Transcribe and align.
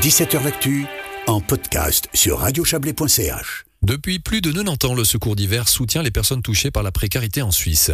17h 0.00 0.42
L'actu 0.42 0.86
en 1.26 1.42
podcast 1.42 2.08
sur 2.14 2.38
radiochablais.ch. 2.38 3.64
Depuis 3.82 4.18
plus 4.18 4.40
de 4.40 4.50
90 4.50 4.86
ans, 4.86 4.94
le 4.94 5.04
Secours 5.04 5.36
d'hiver 5.36 5.68
soutient 5.68 6.02
les 6.02 6.10
personnes 6.10 6.40
touchées 6.40 6.70
par 6.70 6.82
la 6.82 6.90
précarité 6.90 7.42
en 7.42 7.50
Suisse. 7.50 7.90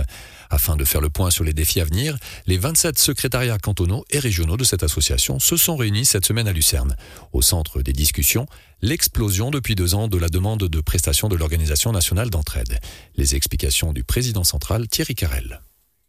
Afin 0.48 0.76
de 0.76 0.84
faire 0.84 1.00
le 1.00 1.10
point 1.10 1.30
sur 1.30 1.42
les 1.42 1.52
défis 1.52 1.80
à 1.80 1.84
venir, 1.84 2.16
les 2.46 2.58
27 2.58 2.96
secrétariats 2.96 3.58
cantonaux 3.58 4.04
et 4.10 4.20
régionaux 4.20 4.56
de 4.56 4.62
cette 4.62 4.84
association 4.84 5.40
se 5.40 5.56
sont 5.56 5.74
réunis 5.74 6.04
cette 6.04 6.26
semaine 6.26 6.46
à 6.46 6.52
Lucerne. 6.52 6.94
Au 7.32 7.42
centre 7.42 7.82
des 7.82 7.92
discussions, 7.92 8.46
l'explosion 8.82 9.50
depuis 9.50 9.74
deux 9.74 9.96
ans 9.96 10.06
de 10.06 10.16
la 10.16 10.28
demande 10.28 10.62
de 10.62 10.80
prestation 10.80 11.28
de 11.28 11.34
l'Organisation 11.34 11.90
nationale 11.90 12.30
d'entraide. 12.30 12.78
Les 13.16 13.34
explications 13.34 13.92
du 13.92 14.04
président 14.04 14.44
central 14.44 14.86
Thierry 14.86 15.16
Carrel. 15.16 15.60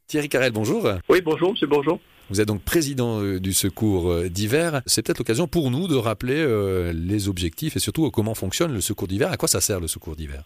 Thierry 0.07 0.29
Carrel, 0.29 0.53
bonjour. 0.53 0.89
Oui, 1.09 1.19
bonjour, 1.19 1.51
monsieur, 1.51 1.67
bonjour. 1.67 1.99
Vous 2.29 2.39
êtes 2.39 2.47
donc 2.47 2.63
président 2.63 3.21
euh, 3.21 3.41
du 3.41 3.51
secours 3.51 4.09
euh, 4.09 4.29
d'hiver. 4.29 4.81
C'est 4.85 5.05
peut-être 5.05 5.17
l'occasion 5.17 5.47
pour 5.47 5.69
nous 5.69 5.89
de 5.89 5.95
rappeler 5.95 6.37
euh, 6.37 6.93
les 6.93 7.27
objectifs 7.27 7.75
et 7.75 7.79
surtout 7.79 8.09
comment 8.09 8.33
fonctionne 8.33 8.73
le 8.73 8.79
secours 8.79 9.09
d'hiver. 9.09 9.29
À 9.29 9.35
quoi 9.35 9.49
ça 9.49 9.59
sert 9.59 9.81
le 9.81 9.87
secours 9.87 10.15
d'hiver? 10.15 10.43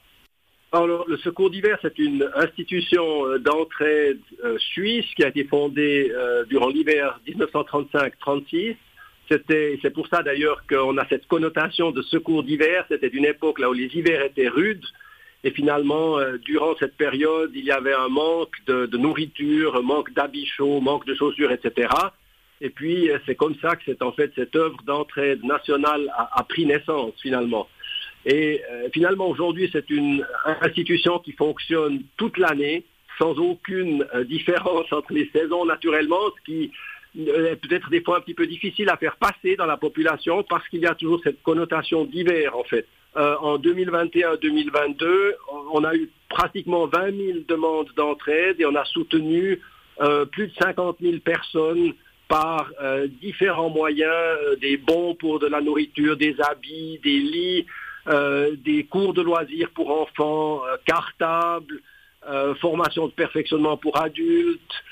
Alors, 0.71 1.07
le 1.07 1.17
Secours 1.17 1.51
d'hiver, 1.51 1.77
c'est 1.81 1.99
une 1.99 2.27
institution 2.33 3.37
d'entraide 3.39 4.19
suisse 4.57 5.05
qui 5.17 5.23
a 5.25 5.27
été 5.27 5.43
fondée 5.43 6.09
durant 6.47 6.69
l'hiver 6.69 7.19
1935-36. 7.27 8.77
C'est 9.27 9.93
pour 9.93 10.07
ça 10.07 10.23
d'ailleurs 10.23 10.63
qu'on 10.69 10.97
a 10.97 11.05
cette 11.09 11.27
connotation 11.27 11.91
de 11.91 12.01
secours 12.01 12.43
d'hiver. 12.43 12.85
C'était 12.89 13.09
une 13.09 13.25
époque 13.25 13.59
là 13.59 13.69
où 13.69 13.73
les 13.73 13.87
hivers 13.93 14.23
étaient 14.23 14.47
rudes. 14.47 14.85
Et 15.43 15.51
finalement, 15.51 16.19
euh, 16.19 16.37
durant 16.37 16.75
cette 16.77 16.95
période, 16.95 17.51
il 17.55 17.65
y 17.65 17.71
avait 17.71 17.93
un 17.93 18.09
manque 18.09 18.55
de, 18.67 18.97
nourriture, 18.97 19.75
un 19.75 19.81
manque 19.81 20.13
d'habits 20.13 20.45
chauds, 20.45 20.81
manque 20.81 21.05
de 21.05 21.15
chaussures, 21.15 21.51
etc. 21.51 21.89
Et 22.61 22.69
puis, 22.69 23.09
euh, 23.09 23.17
c'est 23.25 23.35
comme 23.35 23.55
ça 23.59 23.75
que 23.75 23.81
c'est 23.85 24.03
en 24.03 24.11
fait 24.11 24.31
cette 24.35 24.55
œuvre 24.55 24.77
d'entraide 24.85 25.43
nationale 25.43 26.11
a, 26.15 26.43
pris 26.43 26.65
naissance 26.65 27.13
finalement. 27.21 27.67
Et 28.23 28.61
euh, 28.71 28.89
finalement, 28.93 29.27
aujourd'hui, 29.27 29.67
c'est 29.71 29.89
une 29.89 30.23
institution 30.61 31.17
qui 31.17 31.31
fonctionne 31.31 32.03
toute 32.17 32.37
l'année, 32.37 32.85
sans 33.17 33.37
aucune 33.39 34.05
différence 34.27 34.91
entre 34.93 35.11
les 35.11 35.29
saisons 35.33 35.65
naturellement, 35.65 36.21
ce 36.37 36.43
qui 36.45 36.71
est 37.17 37.55
peut-être 37.55 37.89
des 37.89 38.01
fois 38.01 38.17
un 38.17 38.21
petit 38.21 38.35
peu 38.35 38.45
difficile 38.45 38.89
à 38.89 38.97
faire 38.97 39.17
passer 39.17 39.55
dans 39.55 39.65
la 39.65 39.77
population 39.77 40.43
parce 40.43 40.67
qu'il 40.69 40.81
y 40.81 40.85
a 40.85 40.95
toujours 40.95 41.19
cette 41.23 41.41
connotation 41.41 42.05
d'hiver 42.05 42.55
en 42.55 42.63
fait. 42.63 42.87
Euh, 43.17 43.35
en 43.41 43.57
2021-2022, 43.57 45.33
on 45.73 45.83
a 45.83 45.93
eu 45.95 46.09
pratiquement 46.29 46.87
20 46.87 47.11
000 47.11 47.39
demandes 47.47 47.89
d'entraide 47.97 48.61
et 48.61 48.65
on 48.65 48.75
a 48.75 48.85
soutenu 48.85 49.59
euh, 49.99 50.25
plus 50.25 50.47
de 50.47 50.53
50 50.61 50.97
000 51.01 51.17
personnes 51.19 51.93
par 52.29 52.71
euh, 52.81 53.07
différents 53.21 53.69
moyens, 53.69 54.37
des 54.61 54.77
bons 54.77 55.15
pour 55.15 55.39
de 55.39 55.47
la 55.47 55.59
nourriture, 55.59 56.15
des 56.15 56.35
habits, 56.39 56.99
des 57.03 57.19
lits, 57.19 57.65
des 58.63 58.85
cours 58.85 59.13
de 59.13 59.21
loisirs 59.21 59.69
pour 59.75 59.91
enfants, 59.91 60.61
cartables, 60.85 61.81
formation 62.59 63.07
de 63.07 63.11
perfectionnement 63.11 63.77
pour 63.77 64.01
adultes, 64.01 64.83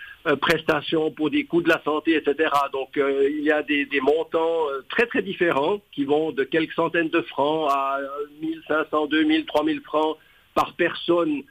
prestations 0.41 1.11
pour 1.11 1.29
des 1.29 1.45
coûts 1.45 1.61
de 1.61 1.69
la 1.69 1.81
santé, 1.83 2.15
etc. 2.15 2.49
Donc 2.73 2.97
euh, 2.97 3.29
il 3.29 3.43
y 3.43 3.51
a 3.51 3.63
des, 3.63 3.87
montants 4.01 4.67
euh, 4.69 4.81
très 4.89 5.05
très 5.05 5.21
différents 5.21 5.79
qui 5.91 6.03
vont 6.05 6.31
de 6.31 6.43
quelques 6.43 6.73
centaines 6.73 7.09
de 7.09 7.21
francs 7.21 7.69
à 7.71 7.99
1500, 8.41 9.07
2000, 9.07 9.45
3000 9.45 9.81
francs 9.81 10.17
par 10.53 10.73
personne 10.73 11.43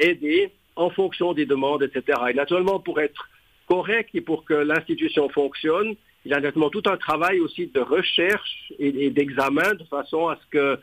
aidée 0.00 0.50
en 0.74 0.90
fonction 0.90 1.32
des 1.34 1.46
demandes, 1.46 1.84
etc. 1.84 2.18
Et 2.30 2.34
naturellement, 2.34 2.80
pour 2.80 3.00
être 3.00 3.28
correct 3.68 4.10
et 4.14 4.20
pour 4.20 4.44
que 4.44 4.54
l'institution 4.54 5.28
fonctionne, 5.28 5.94
il 6.24 6.32
y 6.32 6.34
a 6.34 6.40
naturellement 6.40 6.70
tout 6.70 6.82
un 6.86 6.96
travail 6.96 7.38
aussi 7.38 7.68
de 7.68 7.80
recherche 7.80 8.72
et 8.78 9.10
d'examen 9.10 9.74
de 9.74 9.84
façon 9.84 10.26
à 10.28 10.36
ce 10.36 10.46
que 10.50 10.80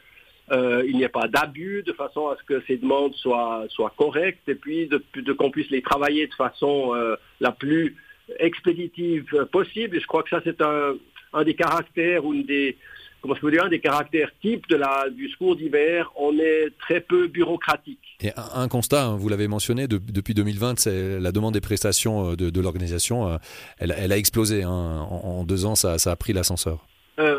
euh, 0.51 0.83
il 0.87 0.95
n'y 0.97 1.03
ait 1.03 1.09
pas 1.09 1.27
d'abus, 1.27 1.83
de 1.85 1.93
façon 1.93 2.27
à 2.27 2.37
ce 2.37 2.43
que 2.43 2.63
ces 2.67 2.77
demandes 2.77 3.15
soient, 3.15 3.67
correctes, 3.97 4.47
et 4.47 4.55
puis 4.55 4.87
de, 4.87 5.33
qu'on 5.33 5.49
puisse 5.49 5.69
les 5.69 5.81
travailler 5.81 6.27
de 6.27 6.33
façon 6.33 6.93
euh, 6.95 7.15
la 7.39 7.51
plus 7.51 7.95
expéditive 8.39 9.47
possible. 9.51 9.97
Et 9.97 9.99
je 9.99 10.07
crois 10.07 10.23
que 10.23 10.29
ça, 10.29 10.41
c'est 10.43 10.61
un, 10.61 11.43
des 11.43 11.55
caractères 11.55 12.25
ou 12.25 12.33
une 12.33 12.43
des 12.43 12.77
comment 13.21 13.33
je 13.33 13.41
peux 13.41 13.49
dire, 13.49 13.63
un 13.63 13.69
des 13.69 13.79
caractères 13.79 14.29
types 14.39 14.69
de 14.69 14.75
la, 14.75 15.09
du 15.09 15.27
secours 15.29 15.55
d'hiver, 15.55 16.11
on 16.15 16.37
est 16.37 16.69
très 16.77 16.99
peu 16.99 17.25
bureaucratique. 17.25 17.97
Et 18.21 18.29
un, 18.35 18.67
constat, 18.67 19.03
hein, 19.03 19.17
vous 19.17 19.29
l'avez 19.29 19.47
mentionné, 19.47 19.87
depuis 19.87 20.35
2020, 20.35 20.77
c'est 20.77 21.19
la 21.19 21.31
demande 21.31 21.55
des 21.55 21.61
prestations 21.61 22.33
euh, 22.33 22.35
de, 22.35 22.61
l'organisation, 22.61 23.39
elle, 23.79 24.11
a 24.11 24.17
explosé. 24.17 24.61
Hein. 24.61 24.69
En, 24.69 25.43
deux 25.43 25.65
ans, 25.65 25.73
ça 25.73 25.95
a 25.95 26.15
pris 26.15 26.33
l'ascenseur. 26.33 26.85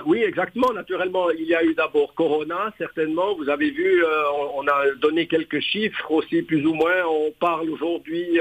Euh, 0.07 0.11
oui, 0.11 0.23
exactement. 0.23 0.73
Naturellement, 0.73 1.31
il 1.31 1.47
y 1.47 1.55
a 1.55 1.63
eu 1.65 1.75
d'abord 1.75 2.15
Corona, 2.15 2.73
certainement. 2.79 3.35
Vous 3.35 3.49
avez 3.49 3.71
vu, 3.71 4.05
euh, 4.05 4.09
on, 4.55 4.67
a 4.67 4.91
donné 5.01 5.27
quelques 5.27 5.61
chiffres 5.61 6.11
aussi, 6.11 6.43
plus 6.43 6.65
ou 6.67 6.75
moins. 6.75 7.05
On 7.09 7.33
parle 7.33 7.71
aujourd'hui 7.71 8.41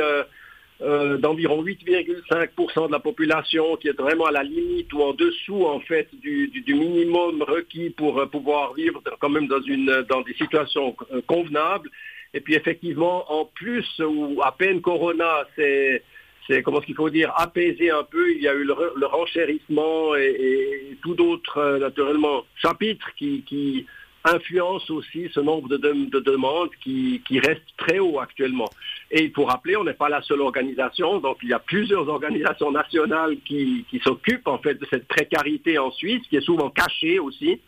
euh, 0.81 1.17
d'environ 1.17 1.63
8,5% 1.63 2.87
de 2.87 2.91
la 2.91 2.99
population 2.99 3.77
qui 3.77 3.87
est 3.87 3.97
vraiment 3.97 4.25
à 4.25 4.31
la 4.31 4.43
limite 4.43 4.91
ou 4.93 5.01
en 5.01 5.13
dessous, 5.13 5.65
en 5.65 5.79
fait, 5.79 6.07
du, 6.13 6.51
minimum 6.67 7.41
requis 7.43 7.89
pour 7.91 8.29
pouvoir 8.29 8.73
vivre 8.73 9.01
quand 9.19 9.29
même 9.29 9.47
dans, 9.47 9.61
une, 9.61 10.05
dans 10.09 10.21
des 10.21 10.33
situations 10.33 10.95
convenables. 11.27 11.89
Et 12.33 12.41
puis, 12.41 12.55
effectivement, 12.55 13.31
en 13.31 13.45
plus, 13.45 13.87
ou 13.99 14.41
à 14.43 14.51
peine 14.51 14.81
Corona, 14.81 15.47
c'est 15.55 16.03
c'est 16.47 16.61
comment 16.61 16.81
ce 16.81 16.85
qu'il 16.85 16.95
faut 16.95 17.09
dire 17.09 17.33
apaiser 17.35 17.89
un 17.89 18.03
peu. 18.03 18.31
Il 18.31 18.41
y 18.41 18.47
a 18.47 18.53
eu 18.53 18.63
le, 18.63 19.06
renchérissement 19.06 20.16
et, 20.16 20.97
tout 21.01 21.16
d'autres 21.16 21.57
euh, 21.57 21.79
naturellement 21.79 22.45
chapitres 22.61 23.09
qui, 23.17 23.85
influencent 24.28 24.91
aussi 24.91 25.29
ce 25.35 25.39
nombre 25.39 25.69
de, 25.69 25.78
demandes 25.78 26.72
qui, 26.83 27.22
qui, 27.28 27.39
reste 27.39 27.61
très 27.78 28.00
haut 28.00 28.19
actuellement. 28.19 28.67
Et 29.11 29.23
il 29.25 29.31
faut 29.31 29.45
rappeler, 29.45 29.75
on 29.78 29.83
n'est 29.83 29.94
pas 29.94 30.09
la 30.09 30.23
seule 30.23 30.41
organisation, 30.41 31.19
donc 31.19 31.38
il 31.44 31.50
y 31.50 31.53
a 31.53 31.59
plusieurs 31.59 32.09
organisations 32.09 32.72
nationales 32.72 33.38
qui, 33.45 33.85
s'occupent 34.03 34.47
en 34.47 34.57
fait 34.57 34.73
de 34.73 34.88
cette 34.89 35.07
précarité 35.07 35.77
en 35.77 35.91
Suisse, 35.91 36.23
qui 36.27 36.38
est 36.38 36.41
souvent 36.41 36.72
cachée 36.72 37.19
aussi. 37.19 37.62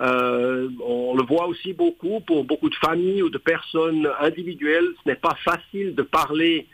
Euh, 0.00 0.68
on 0.84 1.14
le 1.14 1.22
voit 1.22 1.46
aussi 1.46 1.72
beaucoup 1.72 2.18
pour 2.18 2.42
beaucoup 2.42 2.68
de 2.68 2.74
familles 2.74 3.22
ou 3.22 3.30
de 3.30 3.38
personnes 3.38 4.10
individuelles. 4.18 4.88
Ce 5.04 5.08
n'est 5.08 5.14
pas 5.14 5.36
facile 5.44 5.94
de 5.94 6.02
parler 6.02 6.66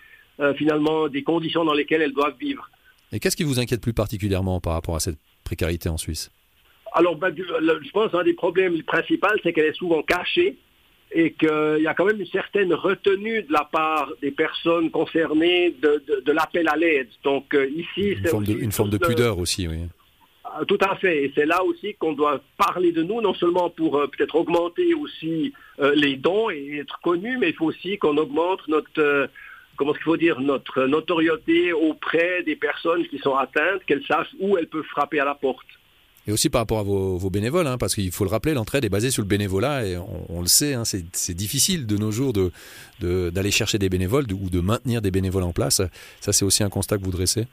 finalement 0.56 1.09
des 1.09 1.22
conditions 1.22 1.65
dans 1.65 1.75
lesquelles 1.75 2.03
elles 2.03 2.12
doivent 2.12 2.37
vivre. 2.38 2.69
Et 3.12 3.21
qu'est-ce 3.21 3.37
qui 3.37 3.44
vous 3.44 3.59
inquiète 3.59 3.81
plus 3.81 3.94
particulièrement 3.94 4.60
par 4.60 4.75
rapport 4.75 4.97
à 4.97 5.00
cette 5.00 5.19
précarité 5.44 5.88
en 5.88 5.97
Suisse? 5.97 6.31
Alors, 6.93 7.16
ben, 7.16 7.34
je 7.37 7.91
pense 7.91 8.12
qu'un 8.12 8.22
des 8.22 8.34
problèmes 8.34 8.82
principaux, 8.82 9.28
c'est 9.43 9.53
qu'elle 9.53 9.66
est 9.66 9.77
souvent 9.77 10.03
cachée 10.03 10.56
et 11.10 11.32
qu'il 11.32 11.81
y 11.81 11.87
a 11.87 11.94
quand 11.94 12.04
même 12.04 12.21
une 12.21 12.27
certaine 12.27 12.72
retenue 12.75 13.43
de 13.43 13.53
la 13.53 13.65
part 13.71 14.12
des 14.21 14.31
personnes 14.31 14.91
concernées 14.91 15.75
de, 15.81 16.32
l'appel 16.32 16.69
à 16.69 16.77
l'aide. 16.77 17.09
Donc 17.25 17.54
euh, 17.54 17.66
ici, 17.71 18.15
c'est 18.22 18.31
une, 18.31 18.72
forme 18.72 18.91
de, 18.91 18.98
pudeur 18.98 19.38
aussi, 19.38 19.66
oui. 19.69 19.78
Ah, 20.44 20.60
tout 20.66 20.78
à 20.81 20.97
fait. 20.97 21.25
Et 21.25 21.32
c'est 21.34 21.47
là 21.47 21.62
aussi 21.65 21.94
qu'on 21.94 22.12
doit 22.12 22.41
parler 22.59 22.93
de 22.93 23.03
nous, 23.03 23.22
non 23.22 23.32
seulement 23.34 23.71
pour 23.71 23.97
euh, 23.97 24.06
peut-être 24.06 24.34
augmenter 24.34 24.93
aussi 24.94 25.53
les 25.94 26.16
dons 26.16 26.50
et 26.50 26.78
être 26.81 26.98
connus, 27.00 27.38
mais 27.38 27.50
il 27.50 27.54
faut 27.54 27.66
aussi 27.66 27.98
qu'on 27.98 28.16
augmente 28.16 28.66
notre 28.66 29.31
comment 29.78 29.94
qu'il 29.94 30.03
faut 30.03 30.16
dire, 30.16 30.41
notre 30.41 30.84
notoriété 30.84 31.72
auprès 31.72 32.43
des 32.43 32.56
personnes 32.56 33.06
qui 33.06 33.19
sont 33.19 33.34
atteintes, 33.34 33.83
qu'elles 33.87 34.05
sachent 34.06 34.34
où 34.39 34.59
elles 34.59 34.66
peuvent 34.66 34.84
frapper 34.84 35.21
à 35.21 35.25
la 35.25 35.34
porte. 35.34 35.66
Et 36.27 36.33
aussi 36.33 36.50
par 36.50 36.61
rapport 36.61 36.81
à 36.81 36.83
vos, 36.83 37.31
bénévoles, 37.31 37.66
hein, 37.66 37.78
parce 37.78 37.94
qu'il 37.94 38.12
faut 38.12 38.25
le 38.25 38.31
rappeler, 38.31 38.53
l'entraide 38.53 38.84
est 38.84 38.91
basée 38.91 39.11
sur 39.11 39.22
le 39.22 39.28
bénévolat 39.28 39.87
et 39.87 39.97
on, 39.97 40.43
le 40.43 40.47
sait, 40.47 40.75
hein, 40.75 40.83
c'est 40.84 41.34
difficile 41.34 41.87
de 41.87 41.97
nos 41.97 42.11
jours 42.11 42.34
d'aller 42.34 43.31
de, 43.33 43.50
chercher 43.50 43.78
des 43.78 43.89
bénévoles 43.89 44.27
ou 44.33 44.50
de 44.50 44.61
maintenir 44.61 45.00
des 45.00 45.11
bénévoles 45.11 45.44
en 45.44 45.53
place. 45.53 45.81
Ça, 46.21 46.33
c'est 46.34 46.45
aussi 46.45 46.62
un 46.62 46.69
constat 46.69 46.99
que 46.99 47.05
vous 47.05 47.12
dressez 47.12 47.47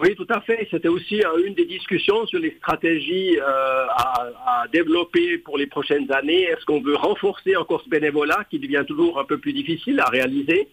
oui, 0.00 0.16
tout 0.16 0.26
à 0.30 0.40
fait. 0.40 0.66
C'était 0.70 0.88
aussi 0.88 1.22
euh, 1.22 1.46
une 1.46 1.54
des 1.54 1.66
discussions 1.66 2.26
sur 2.26 2.38
les 2.38 2.52
stratégies 2.52 3.38
euh, 3.38 3.86
à, 3.90 4.64
développer 4.72 5.38
pour 5.38 5.58
les 5.58 5.66
prochaines 5.66 6.10
années. 6.12 6.42
Est-ce 6.42 6.64
qu'on 6.64 6.80
veut 6.80 6.96
renforcer 6.96 7.56
encore 7.56 7.82
ce 7.84 7.90
bénévolat 7.90 8.46
qui 8.50 8.58
devient 8.58 8.84
toujours 8.88 9.20
un 9.20 9.24
peu 9.24 9.38
plus 9.38 9.52
difficile 9.52 10.00
à 10.00 10.06
réaliser? 10.06 10.68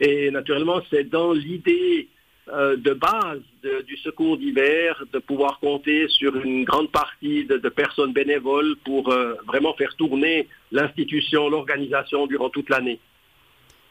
Et 0.00 0.30
naturellement, 0.30 0.80
c'est 0.90 1.04
dans 1.04 1.32
l'idée 1.32 2.08
euh, 2.52 2.76
de 2.76 2.92
base 2.92 3.40
du 3.88 3.96
secours 3.96 4.38
d'hiver 4.38 5.02
de 5.12 5.18
pouvoir 5.18 5.58
compter 5.58 6.06
sur 6.08 6.36
une 6.36 6.62
grande 6.62 6.92
partie 6.92 7.44
de, 7.44 7.68
personnes 7.68 8.12
bénévoles 8.12 8.76
pour 8.84 9.10
euh, 9.10 9.34
vraiment 9.48 9.74
faire 9.74 9.96
tourner 9.96 10.46
l'institution, 10.70 11.48
l'organisation 11.48 12.28
durant 12.28 12.48
toute 12.48 12.70
l'année. 12.70 13.00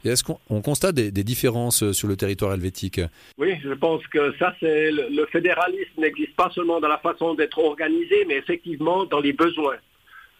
est-ce 0.05 0.23
qu'on 0.23 0.61
constate 0.61 0.95
des, 0.95 1.11
différences 1.11 1.83
euh, 1.83 1.91
sur 1.91 2.07
le 2.07 2.15
territoire 2.15 2.53
helvétique? 2.53 3.01
Oui, 3.37 3.55
je 3.61 3.73
pense 3.73 4.07
que 4.07 4.33
ça, 4.37 4.55
c'est 4.61 4.89
le 4.89 5.25
fédéralisme 5.33 5.99
n'existe 5.99 6.35
pas 6.37 6.49
seulement 6.55 6.79
dans 6.79 6.87
la 6.87 6.99
façon 6.99 7.33
d'être 7.33 7.59
organisé, 7.59 8.23
mais 8.25 8.37
effectivement 8.37 9.03
dans 9.03 9.19
les 9.19 9.33
besoins. 9.33 9.75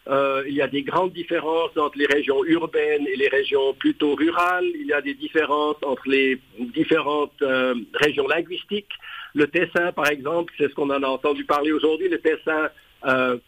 Euh, 0.08 0.44
il 0.46 0.54
y 0.54 0.62
a 0.62 0.68
des 0.68 0.82
grandes 0.82 1.12
différences 1.12 1.76
entre 1.76 1.98
les 1.98 2.06
régions 2.06 2.44
urbaines 2.44 3.06
et 3.08 3.16
les 3.16 3.28
régions 3.28 3.74
plutôt 3.74 4.14
rurales. 4.14 4.66
Il 4.78 4.86
y 4.86 4.92
a 4.92 5.00
des 5.00 5.14
différences 5.14 5.76
entre 5.84 6.08
les 6.08 6.40
différentes 6.58 7.42
euh, 7.42 7.74
régions 7.94 8.28
linguistiques. 8.28 8.92
Le 9.34 9.48
Tessin, 9.48 9.92
par 9.92 10.08
exemple, 10.08 10.52
c'est 10.58 10.68
ce 10.68 10.74
qu'on 10.74 10.90
en 10.90 11.02
a 11.02 11.08
entendu 11.08 11.44
parler 11.44 11.72
aujourd'hui. 11.72 12.08
Le 12.08 12.20
Tessin 12.20 12.68
euh, 13.04 13.38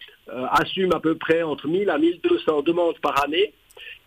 assume 0.50 0.93
à 0.93 1.00
peu 1.00 1.14
près 1.14 1.43
entre 1.43 1.69
1000 1.69 1.90
à 1.90 1.99
1200 1.99 2.62
demandes 2.62 2.99
par 2.99 3.25
année. 3.25 3.52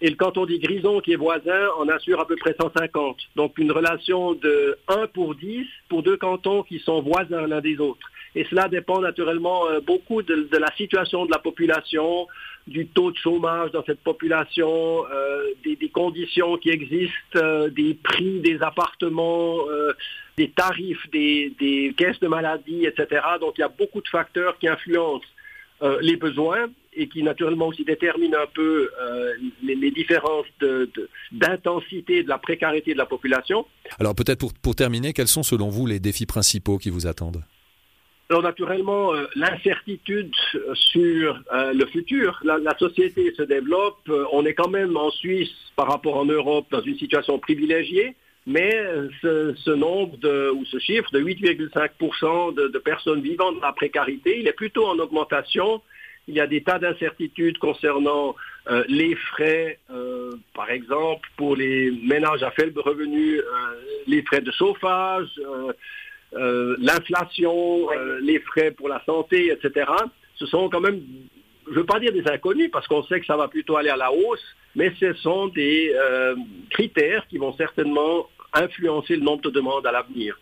Et 0.01 0.09
le 0.09 0.15
canton 0.15 0.45
des 0.45 0.59
Grisons, 0.59 0.99
qui 0.99 1.13
est 1.13 1.17
voisin, 1.17 1.69
en 1.77 1.87
assure 1.89 2.19
à 2.19 2.27
peu 2.27 2.35
près 2.35 2.55
150. 2.59 3.17
Donc 3.35 3.57
une 3.57 3.71
relation 3.71 4.33
de 4.33 4.77
1 4.87 5.07
pour 5.07 5.35
10 5.35 5.65
pour 5.89 6.03
deux 6.03 6.17
cantons 6.17 6.63
qui 6.63 6.79
sont 6.79 7.01
voisins 7.01 7.47
l'un 7.47 7.61
des 7.61 7.77
autres. 7.79 8.07
Et 8.35 8.45
cela 8.45 8.67
dépend 8.69 9.01
naturellement 9.01 9.67
euh, 9.67 9.81
beaucoup 9.81 10.21
de, 10.21 10.47
la 10.57 10.73
situation 10.75 11.25
de 11.25 11.31
la 11.31 11.39
population, 11.39 12.27
du 12.65 12.87
taux 12.87 13.11
de 13.11 13.17
chômage 13.17 13.71
dans 13.71 13.83
cette 13.83 13.99
population, 13.99 15.05
euh, 15.11 15.47
des, 15.65 15.89
conditions 15.89 16.57
qui 16.57 16.69
existent, 16.69 17.13
euh, 17.35 17.69
des 17.69 17.93
prix 17.95 18.39
des 18.39 18.61
appartements, 18.61 19.57
des 20.37 20.49
tarifs 20.49 21.09
des, 21.11 21.53
des, 21.59 21.93
caisses 21.97 22.19
de 22.19 22.27
maladie, 22.27 22.85
etc. 22.85 23.21
Donc 23.39 23.55
il 23.57 23.61
y 23.61 23.65
a 23.65 23.69
beaucoup 23.69 24.01
de 24.01 24.07
facteurs 24.07 24.57
qui 24.59 24.67
influencent 24.67 25.27
les 26.01 26.15
besoins 26.15 26.67
et 26.93 27.07
qui 27.07 27.23
naturellement 27.23 27.67
aussi 27.67 27.85
déterminent 27.85 28.37
un 28.37 28.47
peu 28.53 28.89
les, 29.63 29.91
différences 29.91 30.45
d'intensité 31.31 32.17
de, 32.17 32.23
de, 32.23 32.29
la 32.29 32.37
précarité 32.37 32.93
de 32.93 32.97
la 32.97 33.05
population. 33.05 33.65
Alors 33.99 34.13
peut-être 34.13 34.39
pour, 34.39 34.53
pour 34.53 34.75
terminer, 34.75 35.13
quels 35.13 35.27
sont 35.27 35.43
selon 35.43 35.69
vous 35.69 35.85
les 35.85 35.99
défis 35.99 36.25
principaux 36.25 36.77
qui 36.77 36.89
vous 36.89 37.07
attendent? 37.07 37.43
Alors 38.31 38.43
naturellement, 38.43 39.13
euh, 39.13 39.25
l'incertitude 39.35 40.33
sur 40.73 41.43
euh, 41.53 41.73
le 41.73 41.85
futur, 41.87 42.39
la, 42.45 42.77
société 42.79 43.33
se 43.35 43.41
développe, 43.41 44.07
euh, 44.07 44.23
on 44.31 44.45
est 44.45 44.53
quand 44.53 44.69
même 44.69 44.95
en 44.95 45.11
Suisse 45.11 45.51
par 45.75 45.89
rapport 45.89 46.15
en 46.15 46.23
Europe 46.23 46.65
dans 46.71 46.79
une 46.79 46.97
situation 46.97 47.39
privilégiée, 47.39 48.15
mais 48.47 48.71
ce, 49.21 49.71
nombre 49.71 50.15
de, 50.19 50.49
ou 50.49 50.63
ce 50.63 50.79
chiffre 50.79 51.11
de 51.11 51.19
8,5% 51.19 52.55
de, 52.55 52.77
personnes 52.79 53.21
vivant 53.21 53.51
dans 53.51 53.59
la 53.59 53.73
précarité, 53.73 54.39
il 54.39 54.47
est 54.47 54.53
plutôt 54.53 54.87
en 54.87 54.97
augmentation. 54.99 55.81
Il 56.27 56.35
y 56.35 56.39
a 56.39 56.47
des 56.47 56.63
tas 56.63 56.79
d'incertitudes 56.79 57.57
concernant 57.57 58.35
les 58.87 59.15
frais, 59.15 59.79
par 60.53 60.69
exemple, 60.69 61.27
pour 61.35 61.55
les 61.55 61.91
ménages 61.91 62.43
à 62.43 62.51
faible 62.51 62.79
revenu, 62.79 63.41
les 64.07 64.21
frais 64.21 64.41
de 64.41 64.51
chauffage, 64.51 65.29
euh, 66.33 66.77
l'inflation, 66.79 67.91
euh, 67.91 68.19
les 68.21 68.39
frais 68.39 68.71
pour 68.71 68.87
la 68.87 69.03
santé, 69.05 69.51
etc. 69.51 69.91
Ce 70.35 70.45
sont 70.45 70.69
quand 70.69 70.79
même, 70.79 71.01
je 71.65 71.71
ne 71.71 71.75
veux 71.75 71.85
pas 71.85 71.99
dire 71.99 72.13
des 72.13 72.25
inconnus, 72.25 72.69
parce 72.71 72.87
qu'on 72.87 73.03
sait 73.03 73.19
que 73.19 73.25
ça 73.25 73.35
va 73.35 73.49
plutôt 73.49 73.75
aller 73.75 73.89
à 73.89 73.97
la 73.97 74.13
hausse, 74.13 74.55
mais 74.75 74.93
ce 74.99 75.13
sont 75.15 75.47
des 75.47 75.93
euh, 75.93 76.35
critères 76.69 77.27
qui 77.27 77.37
vont 77.37 77.53
certainement 77.57 78.27
influencer 78.53 79.17
le 79.17 79.23
nombre 79.23 79.41
de 79.41 79.49
demandes 79.49 79.85
à 79.85 79.91
l'avenir. 79.91 80.39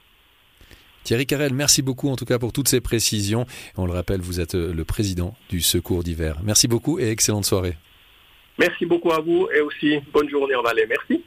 Thierry 1.10 1.26
Carrel, 1.26 1.56
merci 1.56 1.82
beaucoup 1.82 2.08
en 2.10 2.16
tout 2.16 2.26
cas 2.26 2.38
pour 2.38 2.54
toutes 2.54 2.68
ces 2.68 2.82
précisions. 2.82 3.48
On 3.78 3.88
le 3.88 3.94
rappelle, 3.94 4.22
vous 4.22 4.40
êtes 4.40 4.54
le 4.54 4.86
président 4.86 5.34
du 5.50 5.60
Secours 5.60 6.04
d'hiver. 6.04 6.36
Merci 6.44 6.68
beaucoup 6.68 7.00
et 7.00 7.10
excellente 7.10 7.46
soirée. 7.46 7.78
Merci 8.60 8.86
beaucoup 8.86 9.12
à 9.12 9.20
vous 9.20 9.50
et 9.52 9.60
aussi 9.60 9.98
bonne 10.14 10.30
journée 10.30 10.54
en 10.54 10.62
Valais. 10.62 10.86
Merci. 10.88 11.24